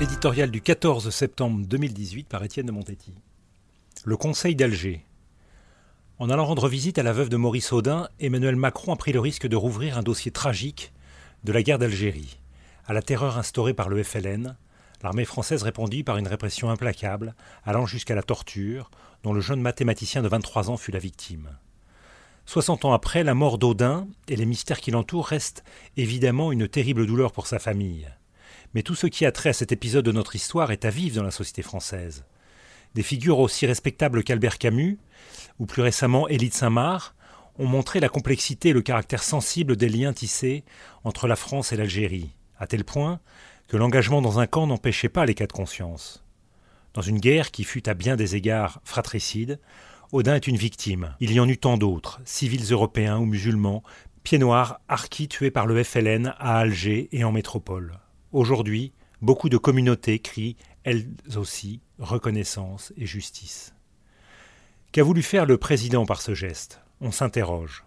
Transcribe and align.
Éditorial 0.00 0.50
du 0.50 0.62
14 0.62 1.10
septembre 1.10 1.66
2018 1.66 2.26
par 2.26 2.42
Étienne 2.42 2.64
de 2.64 2.72
Montetti. 2.72 3.12
Le 4.06 4.16
Conseil 4.16 4.56
d'Alger. 4.56 5.04
En 6.18 6.30
allant 6.30 6.46
rendre 6.46 6.68
visite 6.68 6.98
à 6.98 7.02
la 7.02 7.12
veuve 7.12 7.28
de 7.28 7.36
Maurice 7.36 7.70
Audin, 7.70 8.08
Emmanuel 8.18 8.56
Macron 8.56 8.94
a 8.94 8.96
pris 8.96 9.12
le 9.12 9.20
risque 9.20 9.46
de 9.46 9.56
rouvrir 9.56 9.98
un 9.98 10.02
dossier 10.02 10.30
tragique 10.30 10.94
de 11.44 11.52
la 11.52 11.62
guerre 11.62 11.78
d'Algérie. 11.78 12.38
À 12.86 12.94
la 12.94 13.02
terreur 13.02 13.36
instaurée 13.36 13.74
par 13.74 13.90
le 13.90 14.02
FLN, 14.02 14.56
l'armée 15.02 15.26
française 15.26 15.62
répondit 15.62 16.02
par 16.02 16.16
une 16.16 16.28
répression 16.28 16.70
implacable, 16.70 17.34
allant 17.62 17.84
jusqu'à 17.84 18.14
la 18.14 18.22
torture, 18.22 18.90
dont 19.22 19.34
le 19.34 19.42
jeune 19.42 19.60
mathématicien 19.60 20.22
de 20.22 20.28
23 20.28 20.70
ans 20.70 20.78
fut 20.78 20.92
la 20.92 20.98
victime. 20.98 21.58
60 22.46 22.86
ans 22.86 22.94
après, 22.94 23.22
la 23.22 23.34
mort 23.34 23.58
d'Audin 23.58 24.08
et 24.28 24.36
les 24.36 24.46
mystères 24.46 24.80
qui 24.80 24.92
l'entourent 24.92 25.26
restent 25.26 25.62
évidemment 25.98 26.52
une 26.52 26.68
terrible 26.68 27.06
douleur 27.06 27.32
pour 27.32 27.46
sa 27.46 27.58
famille. 27.58 28.08
Mais 28.74 28.82
tout 28.82 28.94
ce 28.94 29.06
qui 29.06 29.26
a 29.26 29.32
trait 29.32 29.50
à 29.50 29.54
cet 29.54 29.72
épisode 29.72 30.04
de 30.04 30.12
notre 30.12 30.36
histoire 30.36 30.70
est 30.70 30.84
à 30.84 30.90
vivre 30.90 31.16
dans 31.16 31.24
la 31.24 31.30
société 31.30 31.62
française. 31.62 32.24
Des 32.94 33.02
figures 33.02 33.38
aussi 33.38 33.66
respectables 33.66 34.24
qu'Albert 34.24 34.58
Camus, 34.58 34.98
ou 35.58 35.66
plus 35.66 35.82
récemment 35.82 36.28
Élie 36.28 36.50
Saint-Marc, 36.50 37.14
ont 37.58 37.66
montré 37.66 38.00
la 38.00 38.08
complexité 38.08 38.70
et 38.70 38.72
le 38.72 38.82
caractère 38.82 39.22
sensible 39.22 39.76
des 39.76 39.88
liens 39.88 40.12
tissés 40.12 40.64
entre 41.04 41.26
la 41.26 41.36
France 41.36 41.72
et 41.72 41.76
l'Algérie, 41.76 42.30
à 42.58 42.66
tel 42.66 42.84
point 42.84 43.20
que 43.68 43.76
l'engagement 43.76 44.22
dans 44.22 44.40
un 44.40 44.46
camp 44.46 44.66
n'empêchait 44.66 45.08
pas 45.08 45.26
les 45.26 45.34
cas 45.34 45.46
de 45.46 45.52
conscience. 45.52 46.24
Dans 46.94 47.02
une 47.02 47.20
guerre 47.20 47.52
qui 47.52 47.62
fut 47.62 47.88
à 47.88 47.94
bien 47.94 48.16
des 48.16 48.34
égards 48.34 48.80
fratricide, 48.84 49.60
Odin 50.12 50.34
est 50.34 50.48
une 50.48 50.56
victime. 50.56 51.14
Il 51.20 51.32
y 51.32 51.38
en 51.38 51.48
eut 51.48 51.58
tant 51.58 51.76
d'autres, 51.76 52.20
civils 52.24 52.72
européens 52.72 53.18
ou 53.18 53.26
musulmans, 53.26 53.84
pieds 54.24 54.38
noirs, 54.38 54.80
harkis 54.88 55.28
tués 55.28 55.52
par 55.52 55.66
le 55.66 55.84
FLN 55.84 56.34
à 56.38 56.58
Alger 56.58 57.08
et 57.12 57.22
en 57.22 57.30
métropole. 57.30 58.00
Aujourd'hui, 58.32 58.92
beaucoup 59.22 59.48
de 59.48 59.56
communautés 59.56 60.20
crient, 60.20 60.56
elles 60.84 61.08
aussi, 61.36 61.80
reconnaissance 61.98 62.92
et 62.96 63.04
justice. 63.04 63.74
Qu'a 64.92 65.02
voulu 65.02 65.22
faire 65.22 65.46
le 65.46 65.58
président 65.58 66.06
par 66.06 66.22
ce 66.22 66.34
geste? 66.34 66.80
On 67.00 67.10
s'interroge. 67.10 67.84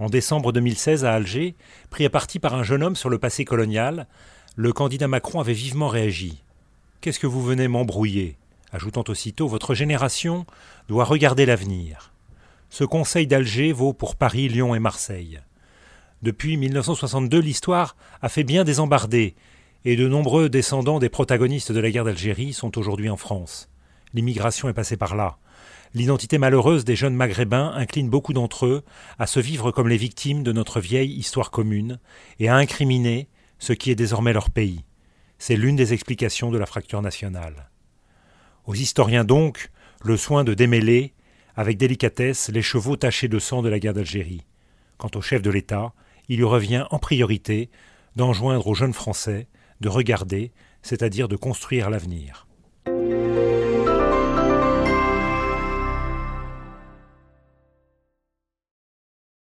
En 0.00 0.08
décembre 0.08 0.52
2016, 0.52 1.04
à 1.04 1.12
Alger, 1.12 1.54
pris 1.90 2.04
à 2.04 2.10
partie 2.10 2.40
par 2.40 2.54
un 2.54 2.64
jeune 2.64 2.82
homme 2.82 2.96
sur 2.96 3.08
le 3.08 3.18
passé 3.18 3.44
colonial, 3.44 4.08
le 4.56 4.72
candidat 4.72 5.06
Macron 5.06 5.38
avait 5.38 5.52
vivement 5.52 5.88
réagi. 5.88 6.42
Qu'est-ce 7.00 7.20
que 7.20 7.26
vous 7.26 7.42
venez 7.42 7.68
m'embrouiller? 7.68 8.36
ajoutant 8.72 9.04
aussitôt 9.08 9.46
Votre 9.46 9.74
génération 9.74 10.44
doit 10.88 11.04
regarder 11.04 11.46
l'avenir. 11.46 12.12
Ce 12.68 12.84
conseil 12.84 13.26
d'Alger 13.26 13.72
vaut 13.72 13.92
pour 13.92 14.16
Paris, 14.16 14.48
Lyon 14.48 14.74
et 14.74 14.80
Marseille. 14.80 15.40
Depuis 16.22 16.56
1962, 16.56 17.40
l'histoire 17.40 17.96
a 18.20 18.28
fait 18.28 18.44
bien 18.44 18.62
désembarder, 18.62 19.34
et 19.84 19.96
de 19.96 20.06
nombreux 20.06 20.48
descendants 20.48 21.00
des 21.00 21.08
protagonistes 21.08 21.72
de 21.72 21.80
la 21.80 21.90
guerre 21.90 22.04
d'Algérie 22.04 22.52
sont 22.52 22.78
aujourd'hui 22.78 23.10
en 23.10 23.16
France. 23.16 23.68
L'immigration 24.14 24.68
est 24.68 24.72
passée 24.74 24.96
par 24.96 25.16
là. 25.16 25.38
L'identité 25.94 26.38
malheureuse 26.38 26.84
des 26.84 26.94
jeunes 26.94 27.16
maghrébins 27.16 27.72
incline 27.74 28.08
beaucoup 28.08 28.32
d'entre 28.32 28.66
eux 28.66 28.84
à 29.18 29.26
se 29.26 29.40
vivre 29.40 29.72
comme 29.72 29.88
les 29.88 29.96
victimes 29.96 30.44
de 30.44 30.52
notre 30.52 30.78
vieille 30.78 31.12
histoire 31.12 31.50
commune 31.50 31.98
et 32.38 32.48
à 32.48 32.54
incriminer 32.54 33.28
ce 33.58 33.72
qui 33.72 33.90
est 33.90 33.96
désormais 33.96 34.32
leur 34.32 34.50
pays. 34.50 34.84
C'est 35.38 35.56
l'une 35.56 35.76
des 35.76 35.92
explications 35.92 36.52
de 36.52 36.58
la 36.58 36.66
fracture 36.66 37.02
nationale. 37.02 37.68
Aux 38.66 38.74
historiens 38.74 39.24
donc, 39.24 39.70
le 40.04 40.16
soin 40.16 40.44
de 40.44 40.54
démêler, 40.54 41.14
avec 41.56 41.78
délicatesse, 41.78 42.48
les 42.48 42.62
chevaux 42.62 42.96
tachés 42.96 43.28
de 43.28 43.40
sang 43.40 43.60
de 43.60 43.68
la 43.68 43.80
guerre 43.80 43.94
d'Algérie. 43.94 44.46
Quant 44.98 45.10
au 45.16 45.20
chef 45.20 45.42
de 45.42 45.50
l'État, 45.50 45.92
il 46.32 46.38
lui 46.38 46.44
revient 46.44 46.86
en 46.90 46.98
priorité 46.98 47.68
d'enjoindre 48.16 48.66
aux 48.66 48.74
jeunes 48.74 48.94
Français 48.94 49.48
de 49.82 49.90
regarder, 49.90 50.50
c'est-à-dire 50.80 51.28
de 51.28 51.36
construire 51.36 51.90
l'avenir. 51.90 52.46